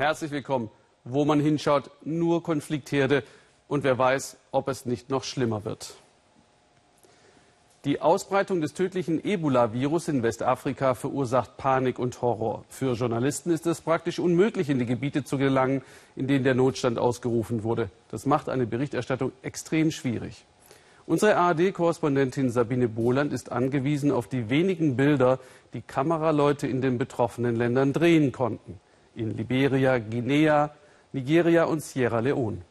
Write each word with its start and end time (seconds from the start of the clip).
Herzlich 0.00 0.30
willkommen. 0.30 0.70
Wo 1.04 1.26
man 1.26 1.40
hinschaut, 1.40 1.90
nur 2.02 2.42
Konfliktherde 2.42 3.22
und 3.68 3.84
wer 3.84 3.98
weiß, 3.98 4.38
ob 4.50 4.68
es 4.68 4.86
nicht 4.86 5.10
noch 5.10 5.24
schlimmer 5.24 5.66
wird. 5.66 5.92
Die 7.84 8.00
Ausbreitung 8.00 8.62
des 8.62 8.72
tödlichen 8.72 9.22
Ebola-Virus 9.22 10.08
in 10.08 10.22
Westafrika 10.22 10.94
verursacht 10.94 11.58
Panik 11.58 11.98
und 11.98 12.22
Horror. 12.22 12.64
Für 12.70 12.94
Journalisten 12.94 13.50
ist 13.50 13.66
es 13.66 13.82
praktisch 13.82 14.18
unmöglich, 14.18 14.70
in 14.70 14.78
die 14.78 14.86
Gebiete 14.86 15.22
zu 15.22 15.36
gelangen, 15.36 15.82
in 16.16 16.26
denen 16.26 16.44
der 16.44 16.54
Notstand 16.54 16.98
ausgerufen 16.98 17.62
wurde. 17.62 17.90
Das 18.10 18.24
macht 18.24 18.48
eine 18.48 18.66
Berichterstattung 18.66 19.32
extrem 19.42 19.90
schwierig. 19.90 20.46
Unsere 21.04 21.36
ARD-Korrespondentin 21.36 22.50
Sabine 22.50 22.88
Bohland 22.88 23.34
ist 23.34 23.52
angewiesen 23.52 24.12
auf 24.12 24.28
die 24.28 24.48
wenigen 24.48 24.96
Bilder, 24.96 25.40
die 25.74 25.82
Kameraleute 25.82 26.66
in 26.66 26.80
den 26.80 26.96
betroffenen 26.96 27.54
Ländern 27.54 27.92
drehen 27.92 28.32
konnten. 28.32 28.80
In 29.14 29.36
Liberia, 29.36 29.98
Guinea, 29.98 30.70
Nigeria 31.12 31.64
und 31.64 31.82
Sierra 31.82 32.20
Leone. 32.20 32.62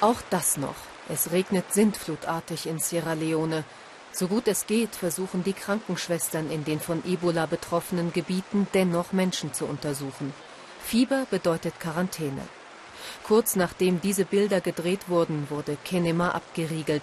Auch 0.00 0.20
das 0.30 0.58
noch. 0.58 0.76
Es 1.08 1.32
regnet 1.32 1.72
sintflutartig 1.72 2.66
in 2.66 2.78
Sierra 2.78 3.14
Leone. 3.14 3.64
So 4.12 4.28
gut 4.28 4.48
es 4.48 4.66
geht, 4.66 4.94
versuchen 4.94 5.44
die 5.44 5.52
Krankenschwestern 5.52 6.50
in 6.50 6.64
den 6.64 6.80
von 6.80 7.02
Ebola 7.06 7.46
betroffenen 7.46 8.12
Gebieten 8.12 8.66
dennoch 8.74 9.12
Menschen 9.12 9.52
zu 9.54 9.64
untersuchen. 9.64 10.34
Fieber 10.82 11.26
bedeutet 11.30 11.80
Quarantäne. 11.80 12.42
Kurz 13.24 13.56
nachdem 13.56 14.00
diese 14.00 14.24
Bilder 14.24 14.60
gedreht 14.60 15.08
wurden, 15.08 15.48
wurde 15.50 15.76
Kenema 15.84 16.30
abgeriegelt. 16.30 17.02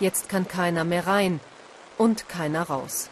Jetzt 0.00 0.28
kann 0.28 0.46
keiner 0.48 0.84
mehr 0.84 1.06
rein 1.06 1.40
und 1.96 2.28
keiner 2.28 2.62
raus. 2.62 3.08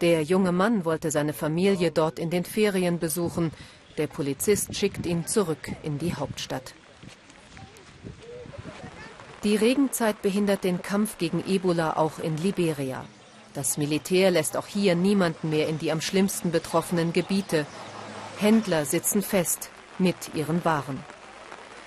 Der 0.00 0.22
junge 0.22 0.52
Mann 0.52 0.84
wollte 0.84 1.10
seine 1.10 1.32
Familie 1.32 1.90
dort 1.90 2.18
in 2.18 2.28
den 2.28 2.44
Ferien 2.44 2.98
besuchen. 2.98 3.50
Der 3.96 4.06
Polizist 4.06 4.74
schickt 4.74 5.06
ihn 5.06 5.26
zurück 5.26 5.72
in 5.82 5.98
die 5.98 6.14
Hauptstadt. 6.14 6.74
Die 9.42 9.56
Regenzeit 9.56 10.20
behindert 10.20 10.64
den 10.64 10.82
Kampf 10.82 11.16
gegen 11.18 11.42
Ebola 11.46 11.96
auch 11.96 12.18
in 12.18 12.36
Liberia. 12.36 13.04
Das 13.54 13.78
Militär 13.78 14.30
lässt 14.30 14.56
auch 14.56 14.66
hier 14.66 14.94
niemanden 14.94 15.48
mehr 15.48 15.68
in 15.68 15.78
die 15.78 15.90
am 15.90 16.02
schlimmsten 16.02 16.50
betroffenen 16.50 17.14
Gebiete. 17.14 17.64
Händler 18.38 18.84
sitzen 18.84 19.22
fest 19.22 19.70
mit 19.98 20.34
ihren 20.34 20.62
Waren. 20.66 21.02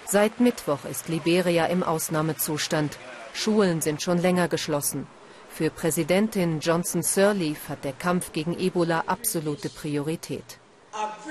Seit 0.07 0.39
Mittwoch 0.39 0.85
ist 0.89 1.09
Liberia 1.09 1.67
im 1.67 1.83
Ausnahmezustand. 1.83 2.97
Schulen 3.33 3.81
sind 3.81 4.01
schon 4.01 4.17
länger 4.17 4.47
geschlossen. 4.47 5.05
Für 5.59 5.71
Präsidentin 5.71 6.61
Johnson 6.61 7.03
Sirleaf 7.03 7.67
hat 7.67 7.83
der 7.83 7.91
Kampf 7.91 8.31
gegen 8.31 8.57
Ebola 8.57 9.03
absolute 9.07 9.67
Priorität. 9.67 10.57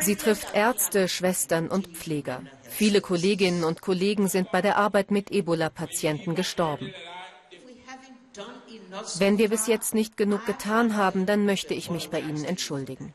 Sie 0.01 0.17
trifft 0.17 0.55
Ärzte, 0.55 1.09
Schwestern 1.09 1.69
und 1.69 1.97
Pfleger. 1.97 2.43
Viele 2.69 3.01
Kolleginnen 3.01 3.65
und 3.65 3.81
Kollegen 3.81 4.29
sind 4.29 4.53
bei 4.53 4.61
der 4.61 4.77
Arbeit 4.77 5.11
mit 5.11 5.33
Ebola-Patienten 5.33 6.34
gestorben. 6.34 6.93
Wenn 9.17 9.39
wir 9.39 9.49
bis 9.49 9.67
jetzt 9.67 9.95
nicht 9.95 10.19
genug 10.19 10.45
getan 10.45 10.95
haben, 10.95 11.25
dann 11.25 11.47
möchte 11.47 11.73
ich 11.73 11.91
mich 11.91 12.11
bei 12.11 12.21
Ihnen 12.21 12.45
entschuldigen. 12.45 13.15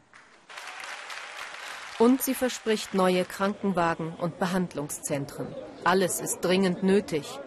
Und 1.99 2.23
sie 2.23 2.33
verspricht 2.33 2.95
neue 2.95 3.23
Krankenwagen 3.23 4.15
und 4.15 4.39
Behandlungszentren. 4.39 5.45
Alles 5.83 6.19
ist 6.19 6.41
dringend 6.41 6.81
nötig. 6.81 7.39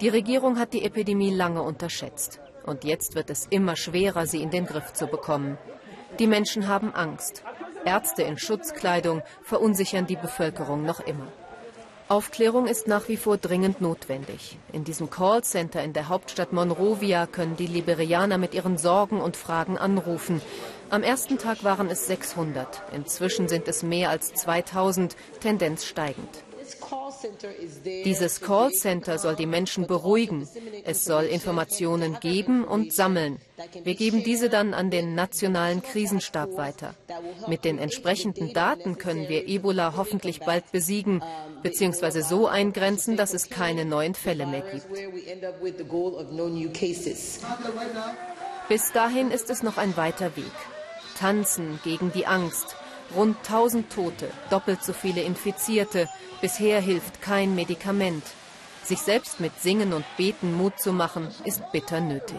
Die 0.00 0.08
Regierung 0.08 0.56
hat 0.56 0.72
die 0.72 0.84
Epidemie 0.84 1.34
lange 1.34 1.62
unterschätzt. 1.62 2.38
Und 2.68 2.84
jetzt 2.84 3.14
wird 3.14 3.30
es 3.30 3.46
immer 3.48 3.76
schwerer, 3.76 4.26
sie 4.26 4.42
in 4.42 4.50
den 4.50 4.66
Griff 4.66 4.92
zu 4.92 5.06
bekommen. 5.06 5.56
Die 6.18 6.26
Menschen 6.26 6.68
haben 6.68 6.94
Angst. 6.94 7.42
Ärzte 7.84 8.22
in 8.22 8.36
Schutzkleidung 8.36 9.22
verunsichern 9.42 10.06
die 10.06 10.16
Bevölkerung 10.16 10.84
noch 10.84 11.00
immer. 11.00 11.28
Aufklärung 12.08 12.66
ist 12.66 12.86
nach 12.86 13.08
wie 13.08 13.16
vor 13.16 13.36
dringend 13.36 13.80
notwendig. 13.80 14.58
In 14.72 14.84
diesem 14.84 15.10
Callcenter 15.10 15.82
in 15.82 15.92
der 15.92 16.08
Hauptstadt 16.08 16.52
Monrovia 16.52 17.26
können 17.26 17.56
die 17.56 17.66
Liberianer 17.66 18.38
mit 18.38 18.54
ihren 18.54 18.78
Sorgen 18.78 19.20
und 19.20 19.36
Fragen 19.36 19.78
anrufen. 19.78 20.40
Am 20.90 21.02
ersten 21.02 21.38
Tag 21.38 21.64
waren 21.64 21.90
es 21.90 22.06
600. 22.06 22.82
Inzwischen 22.92 23.48
sind 23.48 23.68
es 23.68 23.82
mehr 23.82 24.10
als 24.10 24.32
2000, 24.34 25.16
Tendenz 25.40 25.84
steigend. 25.84 26.44
Dieses 28.04 28.40
Callcenter 28.40 29.18
soll 29.18 29.36
die 29.36 29.46
Menschen 29.46 29.86
beruhigen. 29.86 30.48
Es 30.84 31.04
soll 31.04 31.24
Informationen 31.24 32.18
geben 32.20 32.64
und 32.64 32.92
sammeln. 32.92 33.38
Wir 33.82 33.94
geben 33.94 34.22
diese 34.22 34.48
dann 34.48 34.74
an 34.74 34.90
den 34.90 35.14
nationalen 35.14 35.82
Krisenstab 35.82 36.56
weiter. 36.56 36.94
Mit 37.46 37.64
den 37.64 37.78
entsprechenden 37.78 38.52
Daten 38.52 38.98
können 38.98 39.28
wir 39.28 39.48
Ebola 39.48 39.94
hoffentlich 39.96 40.40
bald 40.40 40.70
besiegen 40.72 41.22
bzw. 41.62 42.20
so 42.20 42.46
eingrenzen, 42.46 43.16
dass 43.16 43.34
es 43.34 43.48
keine 43.50 43.84
neuen 43.84 44.14
Fälle 44.14 44.46
mehr 44.46 44.62
gibt. 44.62 44.86
Bis 48.68 48.92
dahin 48.92 49.30
ist 49.30 49.50
es 49.50 49.62
noch 49.62 49.78
ein 49.78 49.96
weiter 49.96 50.36
Weg. 50.36 50.44
Tanzen 51.18 51.80
gegen 51.82 52.12
die 52.12 52.26
Angst. 52.26 52.76
Rund 53.14 53.36
1000 53.38 53.90
Tote, 53.90 54.30
doppelt 54.50 54.82
so 54.82 54.92
viele 54.92 55.22
Infizierte, 55.22 56.08
Bisher 56.40 56.80
hilft 56.80 57.20
kein 57.20 57.56
Medikament. 57.56 58.22
Sich 58.84 59.00
selbst 59.00 59.40
mit 59.40 59.58
Singen 59.60 59.92
und 59.92 60.04
Beten 60.16 60.56
Mut 60.56 60.78
zu 60.78 60.92
machen, 60.92 61.26
ist 61.44 61.62
bitter 61.72 62.00
nötig. 62.00 62.38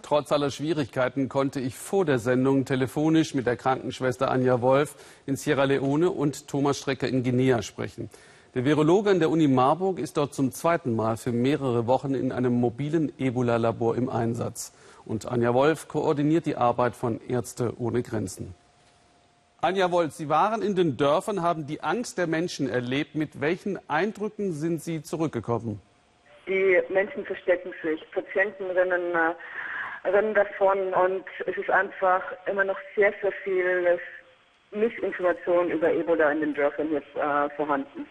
Trotz 0.00 0.32
aller 0.32 0.50
Schwierigkeiten 0.50 1.28
konnte 1.28 1.60
ich 1.60 1.76
vor 1.76 2.06
der 2.06 2.18
Sendung 2.18 2.64
telefonisch 2.64 3.34
mit 3.34 3.46
der 3.46 3.56
Krankenschwester 3.56 4.30
Anja 4.30 4.62
Wolf 4.62 4.94
in 5.26 5.36
Sierra 5.36 5.64
Leone 5.64 6.10
und 6.10 6.48
Thomas 6.48 6.78
Strecker 6.78 7.08
in 7.08 7.22
Guinea 7.22 7.60
sprechen. 7.60 8.08
Der 8.54 8.66
Virologe 8.66 9.08
an 9.08 9.18
der 9.18 9.30
Uni 9.30 9.48
Marburg 9.48 9.98
ist 9.98 10.18
dort 10.18 10.34
zum 10.34 10.52
zweiten 10.52 10.94
Mal 10.94 11.16
für 11.16 11.32
mehrere 11.32 11.86
Wochen 11.86 12.14
in 12.14 12.32
einem 12.32 12.52
mobilen 12.52 13.10
Ebola-Labor 13.18 13.96
im 13.96 14.10
Einsatz. 14.10 14.74
Und 15.06 15.24
Anja 15.24 15.54
Wolf 15.54 15.88
koordiniert 15.88 16.44
die 16.44 16.56
Arbeit 16.56 16.94
von 16.94 17.18
Ärzte 17.26 17.72
ohne 17.78 18.02
Grenzen. 18.02 18.54
Anja 19.62 19.90
Wolf, 19.90 20.12
Sie 20.12 20.28
waren 20.28 20.60
in 20.60 20.76
den 20.76 20.98
Dörfern, 20.98 21.40
haben 21.40 21.66
die 21.66 21.82
Angst 21.82 22.18
der 22.18 22.26
Menschen 22.26 22.68
erlebt. 22.68 23.14
Mit 23.14 23.40
welchen 23.40 23.78
Eindrücken 23.88 24.52
sind 24.52 24.82
Sie 24.82 25.02
zurückgekommen? 25.02 25.80
Die 26.46 26.78
Menschen 26.90 27.24
verstecken 27.24 27.72
sich, 27.82 28.04
Patienten 28.10 28.64
rennen, 28.64 29.14
äh, 29.14 30.08
rennen 30.10 30.34
davon 30.34 30.92
und 30.92 31.24
es 31.46 31.56
ist 31.56 31.70
einfach 31.70 32.22
immer 32.46 32.64
noch 32.64 32.78
sehr, 32.96 33.14
sehr 33.22 33.32
viel 33.44 33.98
Missinformation 34.72 35.70
über 35.70 35.90
Ebola 35.90 36.32
in 36.32 36.40
den 36.40 36.52
Dörfern 36.52 36.92
jetzt 36.92 37.16
äh, 37.16 37.48
vorhanden. 37.56 38.06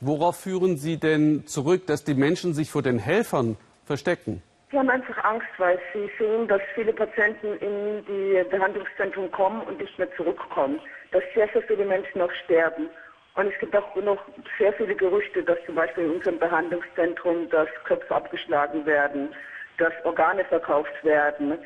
Worauf 0.00 0.38
führen 0.38 0.76
Sie 0.76 0.96
denn 0.98 1.44
zurück, 1.46 1.86
dass 1.88 2.04
die 2.04 2.14
Menschen 2.14 2.54
sich 2.54 2.70
vor 2.70 2.82
den 2.82 3.00
Helfern 3.00 3.56
verstecken? 3.84 4.42
Sie 4.70 4.78
haben 4.78 4.90
einfach 4.90 5.24
Angst, 5.24 5.48
weil 5.56 5.78
sie 5.92 6.10
sehen, 6.18 6.46
dass 6.46 6.60
viele 6.74 6.92
Patienten 6.92 7.54
in 7.58 8.04
die 8.06 8.44
Behandlungszentren 8.50 9.30
kommen 9.32 9.62
und 9.62 9.80
nicht 9.80 9.98
mehr 9.98 10.14
zurückkommen. 10.14 10.78
Dass 11.10 11.22
sehr, 11.34 11.48
sehr 11.52 11.62
viele 11.62 11.84
Menschen 11.84 12.18
noch 12.18 12.30
sterben. 12.44 12.88
Und 13.34 13.46
es 13.52 13.58
gibt 13.58 13.74
auch 13.74 13.96
noch 13.96 14.18
sehr 14.58 14.72
viele 14.74 14.94
Gerüchte, 14.94 15.42
dass 15.42 15.58
zum 15.64 15.74
Beispiel 15.74 16.04
in 16.04 16.10
unserem 16.16 16.38
Behandlungszentrum, 16.38 17.48
dass 17.50 17.68
Köpfe 17.84 18.14
abgeschlagen 18.14 18.84
werden, 18.84 19.30
dass 19.78 19.92
Organe 20.04 20.44
verkauft 20.44 20.92
werden, 21.02 21.58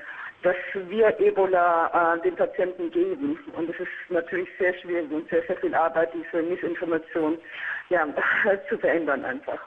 dass 0.43 0.57
wir 0.75 1.19
Ebola 1.21 2.17
äh, 2.17 2.21
den 2.23 2.37
Patienten 2.37 2.91
geben. 2.91 3.39
Und 3.57 3.71
es 3.71 3.81
ist 3.81 3.89
natürlich 4.11 4.49
sehr 4.59 4.75
schwierig 4.81 5.11
und 5.11 5.29
sehr, 5.31 5.43
sehr 5.47 5.57
viel 5.57 5.75
Arbeit, 5.75 6.11
diese 6.15 6.43
Missinformation 6.43 7.39
ja, 7.91 8.07
zu 8.69 8.79
verändern 8.79 9.25
einfach. 9.25 9.59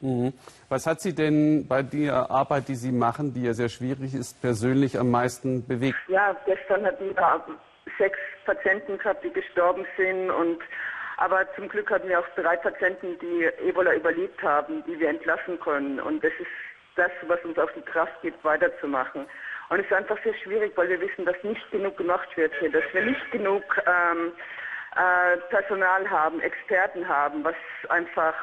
Mhm. 0.00 0.32
Was 0.68 0.86
hat 0.86 1.00
Sie 1.00 1.14
denn 1.14 1.66
bei 1.66 1.82
der 1.82 2.30
Arbeit, 2.30 2.68
die 2.68 2.74
Sie 2.74 2.92
machen, 2.92 3.32
die 3.32 3.44
ja 3.44 3.54
sehr 3.54 3.68
schwierig 3.68 4.14
ist, 4.14 4.40
persönlich 4.40 4.98
am 4.98 5.10
meisten 5.10 5.66
bewegt? 5.66 5.96
Ja, 6.08 6.36
gestern 6.46 6.84
hatten 6.84 7.06
wir 7.06 7.40
sechs 7.98 8.18
Patienten 8.44 8.98
gehabt, 8.98 9.24
die 9.24 9.32
gestorben 9.32 9.86
sind 9.96 10.30
und 10.30 10.58
aber 11.16 11.46
zum 11.54 11.68
Glück 11.68 11.90
hatten 11.90 12.08
wir 12.08 12.18
auch 12.18 12.28
drei 12.34 12.56
Patienten, 12.56 13.16
die 13.20 13.48
Ebola 13.68 13.94
überlebt 13.94 14.42
haben, 14.42 14.82
die 14.84 14.98
wir 14.98 15.08
entlassen 15.08 15.60
können. 15.60 16.00
Und 16.00 16.24
das 16.24 16.32
ist 16.40 16.50
das, 16.96 17.10
was 17.28 17.42
uns 17.44 17.56
auch 17.56 17.70
die 17.70 17.82
Kraft 17.82 18.20
gibt, 18.22 18.42
weiterzumachen. 18.44 19.26
Und 19.70 19.80
es 19.80 19.86
ist 19.86 19.92
einfach 19.92 20.18
sehr 20.22 20.34
schwierig, 20.42 20.72
weil 20.76 20.88
wir 20.88 21.00
wissen, 21.00 21.24
dass 21.24 21.36
nicht 21.42 21.70
genug 21.70 21.96
gemacht 21.96 22.28
wird 22.36 22.52
hier, 22.60 22.70
dass 22.70 22.84
wir 22.92 23.04
nicht 23.04 23.30
genug 23.32 23.62
ähm, 23.86 24.32
äh, 24.94 25.38
Personal 25.48 26.08
haben, 26.08 26.40
Experten 26.40 27.06
haben, 27.08 27.42
was 27.42 27.54
einfach 27.88 28.34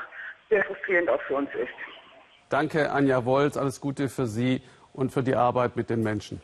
sehr 0.49 0.63
frustrierend 0.63 1.09
auch 1.09 1.21
für 1.23 1.35
uns 1.35 1.49
ist. 1.55 1.73
Danke, 2.49 2.91
Anja 2.91 3.23
Wolz. 3.23 3.55
Alles 3.55 3.79
Gute 3.79 4.09
für 4.09 4.25
Sie 4.25 4.61
und 4.93 5.11
für 5.11 5.23
die 5.23 5.35
Arbeit 5.35 5.75
mit 5.75 5.89
den 5.89 6.03
Menschen. 6.03 6.41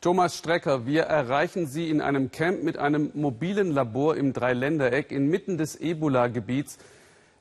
Thomas 0.00 0.36
Strecker, 0.38 0.86
wir 0.86 1.04
erreichen 1.04 1.66
Sie 1.66 1.88
in 1.88 2.02
einem 2.02 2.30
Camp 2.30 2.62
mit 2.62 2.76
einem 2.76 3.10
mobilen 3.14 3.72
Labor 3.72 4.16
im 4.16 4.34
Dreiländereck 4.34 5.10
inmitten 5.10 5.56
des 5.56 5.80
Ebola-Gebiets. 5.80 6.78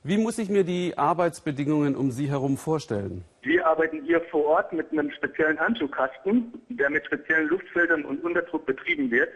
Wie 0.02 0.18
muss 0.18 0.38
ich 0.38 0.50
mir 0.50 0.64
die 0.64 0.98
Arbeitsbedingungen 0.98 1.96
um 1.96 2.12
Sie 2.12 2.30
herum 2.30 2.58
vorstellen? 2.58 3.26
Wir 3.64 3.70
arbeiten 3.70 4.04
hier 4.04 4.20
vor 4.30 4.44
Ort 4.46 4.74
mit 4.74 4.92
einem 4.92 5.10
speziellen 5.12 5.58
Handschuhkasten, 5.58 6.52
der 6.68 6.90
mit 6.90 7.06
speziellen 7.06 7.48
Luftfiltern 7.48 8.04
und 8.04 8.22
Unterdruck 8.22 8.66
betrieben 8.66 9.10
wird. 9.10 9.30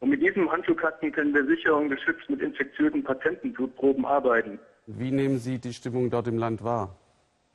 Und 0.00 0.10
mit 0.10 0.20
diesem 0.20 0.52
Handschuhkasten 0.52 1.10
können 1.12 1.32
wir 1.32 1.46
sicher 1.46 1.74
und 1.74 1.88
geschützt 1.88 2.28
mit 2.28 2.42
infektiösen 2.42 3.02
Patientenblutproben 3.02 4.04
arbeiten. 4.04 4.58
Wie 4.86 5.10
nehmen 5.10 5.38
Sie 5.38 5.58
die 5.58 5.72
Stimmung 5.72 6.10
dort 6.10 6.28
im 6.28 6.36
Land 6.36 6.62
wahr? 6.62 6.94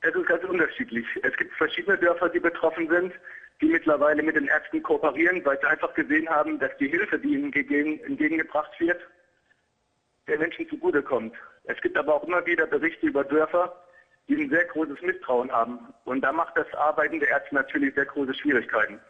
Es 0.00 0.12
ist 0.12 0.26
ganz 0.26 0.42
unterschiedlich. 0.42 1.06
Es 1.22 1.36
gibt 1.36 1.54
verschiedene 1.54 1.96
Dörfer, 1.96 2.28
die 2.28 2.40
betroffen 2.40 2.88
sind, 2.88 3.12
die 3.60 3.66
mittlerweile 3.66 4.24
mit 4.24 4.34
den 4.34 4.48
Ärzten 4.48 4.82
kooperieren, 4.82 5.44
weil 5.44 5.60
sie 5.60 5.68
einfach 5.68 5.94
gesehen 5.94 6.28
haben, 6.28 6.58
dass 6.58 6.76
die 6.78 6.88
Hilfe, 6.88 7.20
die 7.20 7.34
ihnen 7.34 7.52
entgegengebracht 7.52 8.72
wird, 8.80 9.00
der 10.26 10.40
Menschen 10.40 10.68
zugutekommt. 10.68 11.36
Es 11.64 11.80
gibt 11.82 11.96
aber 11.96 12.16
auch 12.16 12.24
immer 12.24 12.44
wieder 12.46 12.66
Berichte 12.66 13.06
über 13.06 13.22
Dörfer, 13.22 13.76
die 14.28 14.36
ein 14.36 14.50
sehr 14.50 14.64
großes 14.66 15.00
Misstrauen 15.02 15.50
haben. 15.50 15.78
Und 16.04 16.22
da 16.22 16.32
macht 16.32 16.56
das 16.56 16.72
Arbeiten 16.74 17.18
der 17.20 17.28
Ärzte 17.30 17.54
natürlich 17.54 17.94
sehr 17.94 18.04
große 18.04 18.34
Schwierigkeiten. 18.34 19.00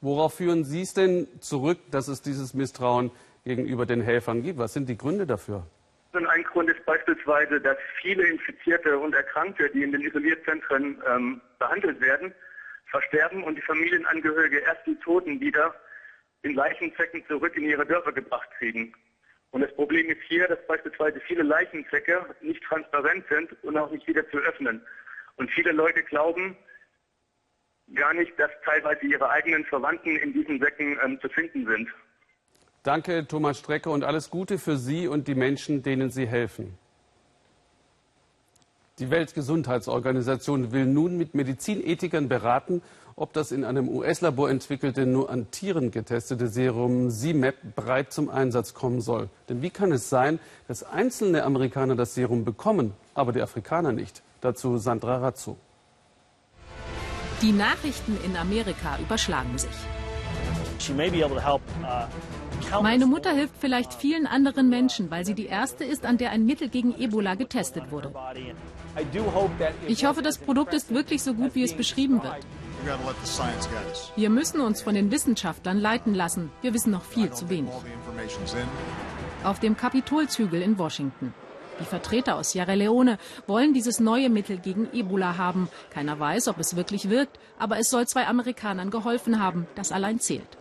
Worauf 0.00 0.34
führen 0.34 0.64
Sie 0.64 0.82
es 0.82 0.94
denn 0.94 1.28
zurück, 1.40 1.78
dass 1.90 2.08
es 2.08 2.22
dieses 2.22 2.54
Misstrauen 2.54 3.10
gegenüber 3.44 3.86
den 3.86 4.00
Helfern 4.00 4.42
gibt? 4.42 4.58
Was 4.58 4.72
sind 4.72 4.88
die 4.88 4.96
Gründe 4.96 5.26
dafür? 5.26 5.66
Ein 6.12 6.42
Grund 6.44 6.68
ist 6.70 6.84
beispielsweise, 6.86 7.60
dass 7.60 7.76
viele 8.00 8.26
Infizierte 8.26 8.98
und 8.98 9.14
Erkrankte, 9.14 9.70
die 9.70 9.82
in 9.82 9.92
den 9.92 10.00
Isolierzentren 10.00 11.00
ähm, 11.06 11.40
behandelt 11.58 12.00
werden, 12.00 12.34
versterben 12.86 13.44
und 13.44 13.56
die 13.56 13.62
Familienangehörige 13.62 14.58
erst 14.58 14.86
die 14.86 14.96
Toten 14.96 15.40
wieder 15.40 15.74
in 16.42 16.54
Leichensäcken 16.54 17.24
zurück 17.26 17.56
in 17.56 17.64
ihre 17.64 17.86
Dörfer 17.86 18.12
gebracht 18.12 18.48
kriegen. 18.58 18.92
Und 19.52 19.62
das 19.62 19.74
Problem 19.74 20.08
ist 20.08 20.22
hier, 20.28 20.46
dass 20.46 20.64
beispielsweise 20.66 21.20
viele 21.20 21.42
Leichensäcke 21.42 22.24
nicht 22.40 22.62
transparent 22.62 23.24
sind 23.28 23.50
und 23.64 23.76
auch 23.76 23.90
nicht 23.90 24.06
wieder 24.06 24.28
zu 24.30 24.38
öffnen. 24.38 24.80
Und 25.36 25.50
viele 25.50 25.72
Leute 25.72 26.02
glauben 26.02 26.56
gar 27.94 28.14
nicht, 28.14 28.38
dass 28.38 28.50
teilweise 28.64 29.04
ihre 29.06 29.28
eigenen 29.28 29.64
Verwandten 29.64 30.16
in 30.16 30.32
diesen 30.32 30.60
Säcken 30.60 30.98
ähm, 31.04 31.20
zu 31.20 31.28
finden 31.28 31.66
sind. 31.66 31.88
Danke, 32.82 33.26
Thomas 33.26 33.58
Strecke, 33.58 33.90
und 33.90 34.04
alles 34.04 34.30
Gute 34.30 34.58
für 34.58 34.76
Sie 34.76 35.08
und 35.08 35.28
die 35.28 35.34
Menschen, 35.34 35.82
denen 35.82 36.10
Sie 36.10 36.26
helfen. 36.26 36.78
Die 39.00 39.10
Weltgesundheitsorganisation 39.10 40.72
will 40.72 40.84
nun 40.84 41.16
mit 41.16 41.34
Medizinethikern 41.34 42.28
beraten, 42.28 42.82
ob 43.16 43.32
das 43.32 43.50
in 43.50 43.64
einem 43.64 43.88
US-Labor 43.88 44.50
entwickelte, 44.50 45.06
nur 45.06 45.30
an 45.30 45.50
Tieren 45.50 45.90
getestete 45.90 46.48
Serum 46.48 47.10
CMAP 47.10 47.54
breit 47.74 48.12
zum 48.12 48.28
Einsatz 48.28 48.74
kommen 48.74 49.00
soll. 49.00 49.30
Denn 49.48 49.62
wie 49.62 49.70
kann 49.70 49.90
es 49.90 50.10
sein, 50.10 50.38
dass 50.68 50.82
einzelne 50.82 51.44
Amerikaner 51.44 51.96
das 51.96 52.14
Serum 52.14 52.44
bekommen, 52.44 52.92
aber 53.14 53.32
die 53.32 53.40
Afrikaner 53.40 53.92
nicht? 53.92 54.22
Dazu 54.42 54.76
Sandra 54.76 55.16
Razzo. 55.16 55.56
Die 57.40 57.52
Nachrichten 57.52 58.18
in 58.22 58.36
Amerika 58.36 58.98
überschlagen 59.00 59.56
sich. 59.56 59.70
Meine 62.82 63.06
Mutter 63.06 63.32
hilft 63.32 63.54
vielleicht 63.58 63.94
vielen 63.94 64.26
anderen 64.26 64.68
Menschen, 64.68 65.10
weil 65.10 65.24
sie 65.24 65.34
die 65.34 65.46
erste 65.46 65.84
ist, 65.84 66.04
an 66.04 66.18
der 66.18 66.30
ein 66.30 66.44
Mittel 66.44 66.68
gegen 66.68 66.94
Ebola 66.98 67.34
getestet 67.34 67.90
wurde. 67.90 68.12
Ich 69.86 70.04
hoffe, 70.04 70.22
das 70.22 70.38
Produkt 70.38 70.74
ist 70.74 70.92
wirklich 70.92 71.22
so 71.22 71.34
gut, 71.34 71.54
wie 71.54 71.62
es 71.62 71.74
beschrieben 71.74 72.22
wird. 72.22 72.38
Wir 74.16 74.30
müssen 74.30 74.60
uns 74.60 74.80
von 74.82 74.94
den 74.94 75.10
Wissenschaftlern 75.10 75.78
leiten 75.78 76.14
lassen. 76.14 76.50
Wir 76.62 76.72
wissen 76.72 76.90
noch 76.90 77.04
viel 77.04 77.30
zu 77.30 77.50
wenig. 77.50 77.72
Auf 79.44 79.60
dem 79.60 79.76
Kapitolzügel 79.76 80.62
in 80.62 80.78
Washington. 80.78 81.34
Die 81.80 81.84
Vertreter 81.84 82.36
aus 82.36 82.52
Sierra 82.52 82.74
Leone 82.74 83.18
wollen 83.46 83.72
dieses 83.72 84.00
neue 84.00 84.28
Mittel 84.28 84.58
gegen 84.58 84.88
Ebola 84.92 85.38
haben. 85.38 85.68
Keiner 85.90 86.18
weiß, 86.20 86.48
ob 86.48 86.58
es 86.58 86.76
wirklich 86.76 87.08
wirkt, 87.08 87.38
aber 87.58 87.78
es 87.78 87.88
soll 87.88 88.06
zwei 88.06 88.26
Amerikanern 88.26 88.90
geholfen 88.90 89.42
haben. 89.42 89.66
Das 89.74 89.90
allein 89.90 90.20
zählt. 90.20 90.58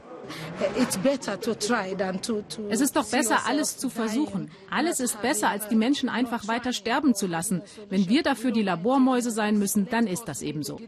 Es 2.69 2.81
ist 2.81 2.95
doch 2.95 3.05
besser, 3.05 3.45
alles 3.47 3.77
zu 3.77 3.89
versuchen. 3.89 4.51
Alles 4.69 4.99
ist 4.99 5.21
besser, 5.21 5.49
als 5.49 5.67
die 5.67 5.75
Menschen 5.75 6.09
einfach 6.09 6.47
weiter 6.47 6.73
sterben 6.73 7.15
zu 7.15 7.27
lassen. 7.27 7.61
Wenn 7.89 8.07
wir 8.09 8.23
dafür 8.23 8.51
die 8.51 8.63
Labormäuse 8.63 9.31
sein 9.31 9.57
müssen, 9.57 9.87
dann 9.89 10.07
ist 10.07 10.25
das 10.25 10.41
eben 10.41 10.63
so. 10.63 10.79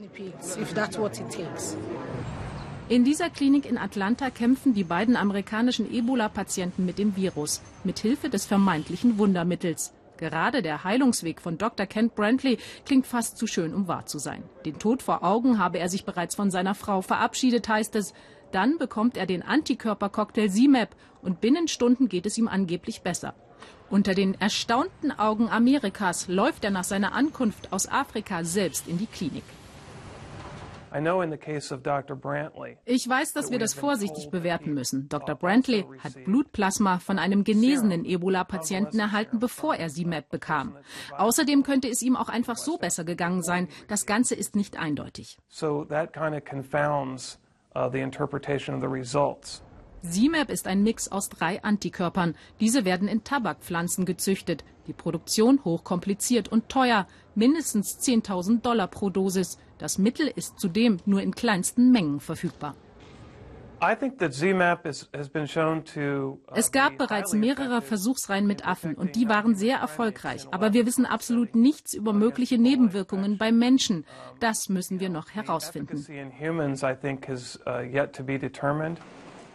In 2.89 3.05
dieser 3.05 3.29
Klinik 3.29 3.65
in 3.65 3.77
Atlanta 3.77 4.29
kämpfen 4.29 4.73
die 4.73 4.83
beiden 4.83 5.15
amerikanischen 5.15 5.89
Ebola-Patienten 5.89 6.85
mit 6.85 6.99
dem 6.99 7.15
Virus, 7.15 7.61
mit 7.85 7.99
Hilfe 7.99 8.29
des 8.29 8.45
vermeintlichen 8.45 9.17
Wundermittels. 9.17 9.93
Gerade 10.21 10.61
der 10.61 10.83
Heilungsweg 10.83 11.41
von 11.41 11.57
Dr. 11.57 11.87
Kent 11.87 12.13
Brantley 12.13 12.59
klingt 12.85 13.07
fast 13.07 13.37
zu 13.37 13.47
schön, 13.47 13.73
um 13.73 13.87
wahr 13.87 14.05
zu 14.05 14.19
sein. 14.19 14.43
Den 14.65 14.77
Tod 14.77 15.01
vor 15.01 15.23
Augen 15.23 15.57
habe 15.57 15.79
er 15.79 15.89
sich 15.89 16.05
bereits 16.05 16.35
von 16.35 16.51
seiner 16.51 16.75
Frau 16.75 17.01
verabschiedet, 17.01 17.67
heißt 17.67 17.95
es. 17.95 18.13
Dann 18.51 18.77
bekommt 18.77 19.17
er 19.17 19.25
den 19.25 19.43
Antikörpercocktail 19.43 20.49
CMAP 20.49 20.95
und 21.21 21.41
binnen 21.41 21.67
Stunden 21.67 22.09
geht 22.09 22.25
es 22.25 22.37
ihm 22.37 22.47
angeblich 22.47 23.01
besser. 23.01 23.33
Unter 23.89 24.13
den 24.13 24.39
erstaunten 24.39 25.11
Augen 25.11 25.49
Amerikas 25.49 26.27
läuft 26.27 26.63
er 26.63 26.71
nach 26.71 26.83
seiner 26.83 27.13
Ankunft 27.13 27.73
aus 27.73 27.89
Afrika 27.89 28.43
selbst 28.43 28.87
in 28.87 28.97
die 28.97 29.05
Klinik. 29.05 29.43
Ich 32.85 33.07
weiß, 33.07 33.33
dass 33.33 33.49
wir 33.49 33.59
das 33.59 33.73
vorsichtig 33.73 34.29
bewerten 34.29 34.73
müssen. 34.73 35.07
Dr. 35.07 35.35
Brantley 35.35 35.85
hat 35.99 36.25
Blutplasma 36.25 36.99
von 36.99 37.17
einem 37.17 37.45
genesenen 37.45 38.03
Ebola-Patienten 38.03 38.99
erhalten, 38.99 39.39
bevor 39.39 39.75
er 39.75 39.87
CMAP 39.87 40.29
bekam. 40.29 40.75
Außerdem 41.17 41.63
könnte 41.63 41.87
es 41.87 42.01
ihm 42.01 42.17
auch 42.17 42.27
einfach 42.27 42.57
so 42.57 42.77
besser 42.77 43.05
gegangen 43.05 43.41
sein. 43.41 43.69
Das 43.87 44.05
Ganze 44.05 44.35
ist 44.35 44.57
nicht 44.57 44.77
eindeutig. 44.77 45.37
So 45.47 45.85
that 45.85 46.11
kind 46.11 46.35
of 46.35 46.43
confounds 46.43 47.39
uh, 47.75 47.89
the 47.89 47.99
interpretation 47.99 48.75
of 48.75 48.81
the 48.81 48.87
results. 48.87 49.61
CMAP 50.03 50.49
ist 50.49 50.65
ein 50.65 50.81
Mix 50.81 51.11
aus 51.11 51.29
drei 51.29 51.63
Antikörpern. 51.63 52.35
Diese 52.59 52.85
werden 52.85 53.07
in 53.07 53.23
Tabakpflanzen 53.23 54.05
gezüchtet. 54.05 54.63
Die 54.87 54.93
Produktion 54.93 55.63
hochkompliziert 55.63 56.47
und 56.47 56.69
teuer, 56.69 57.07
mindestens 57.35 57.99
10.000 57.99 58.61
Dollar 58.61 58.87
pro 58.87 59.11
Dosis. 59.11 59.59
Das 59.77 59.99
Mittel 59.99 60.27
ist 60.27 60.59
zudem 60.59 60.97
nur 61.05 61.21
in 61.21 61.35
kleinsten 61.35 61.91
Mengen 61.91 62.19
verfügbar. 62.19 62.75
Uh, 63.81 63.87
es 66.53 66.71
gab 66.71 66.97
bereits 66.99 67.33
mehrere 67.33 67.81
Versuchsreihen 67.81 68.45
mit 68.45 68.67
Affen 68.67 68.93
und 68.93 69.15
die 69.15 69.27
waren 69.27 69.55
sehr 69.55 69.77
erfolgreich. 69.77 70.45
Aber 70.51 70.73
wir 70.73 70.85
wissen 70.85 71.07
absolut 71.07 71.55
nichts 71.55 71.95
über 71.95 72.13
mögliche 72.13 72.59
Nebenwirkungen 72.59 73.39
beim 73.39 73.57
Menschen. 73.57 74.05
Das 74.39 74.69
müssen 74.69 74.99
wir 74.99 75.09
noch 75.09 75.31
herausfinden. 75.31 75.97
Uh, 75.97 76.01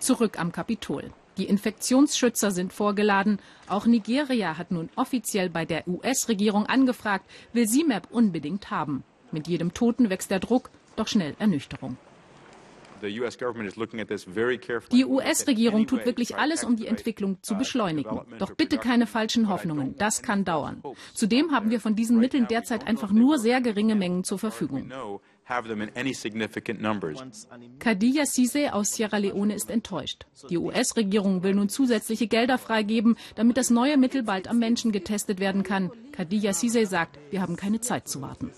Zurück 0.01 0.41
am 0.41 0.51
Kapitol. 0.51 1.13
Die 1.37 1.45
Infektionsschützer 1.45 2.51
sind 2.51 2.73
vorgeladen. 2.73 3.39
Auch 3.69 3.87
Nigeria 3.87 4.59
hat 4.59 4.73
nun 4.73 4.89
offiziell 4.97 5.51
bei 5.51 5.65
der 5.65 5.87
US-Regierung 5.87 6.67
angefragt, 6.67 7.31
will 7.53 7.69
CMAP 7.69 8.09
unbedingt 8.11 8.73
haben. 8.73 9.05
Mit 9.31 9.47
jedem 9.47 9.73
Toten 9.73 10.11
wächst 10.11 10.33
der 10.33 10.41
Druck, 10.41 10.71
doch 10.97 11.07
schnell 11.07 11.37
Ernüchterung. 11.39 11.97
Die 14.93 15.05
US-Regierung 15.05 15.87
tut 15.87 16.07
wirklich 16.07 16.37
alles, 16.37 16.65
um 16.65 16.77
die 16.77 16.87
Entwicklung 16.87 17.43
zu 17.43 17.55
uh, 17.55 17.59
beschleunigen. 17.59 18.21
Doch 18.39 18.55
bitte 18.55 18.79
keine 18.79 19.07
falschen 19.07 19.49
Hoffnungen. 19.49 19.97
Das 19.99 20.23
kann 20.23 20.45
dauern. 20.45 20.83
Zudem 21.15 21.53
haben 21.53 21.71
wir 21.71 21.81
von 21.81 21.95
diesen 21.95 22.19
Mitteln 22.19 22.47
derzeit 22.49 22.87
einfach 22.87 23.11
nur 23.11 23.39
sehr 23.39 23.61
geringe 23.61 23.95
Mengen 23.95 24.25
zur 24.25 24.39
Verfügung. 24.39 24.91
Khadija 27.79 28.27
Sise 28.27 28.73
aus 28.73 28.95
Sierra 28.95 29.19
Leone 29.19 29.55
ist 29.55 29.71
enttäuscht. 29.71 30.27
Die 30.51 30.59
US-Regierung 30.59 31.45
will 31.45 31.55
nun 31.55 31.69
zusätzliche 31.69 32.27
Gelder 32.27 32.59
freigeben, 32.59 33.17
damit 33.37 33.57
das 33.57 33.71
neue 33.71 33.97
Mittel 33.97 34.25
bald 34.25 34.49
am 34.49 34.59
Menschen 34.59 34.91
getestet 34.91 35.39
werden 35.39 35.63
kann. 35.63 35.93
Khadija 36.11 36.53
Sise 36.53 36.87
sagt, 36.87 37.21
wir 37.31 37.43
haben 37.43 37.55
keine 37.55 37.81
Zeit 37.81 38.09
zu 38.09 38.23
warten. 38.23 38.51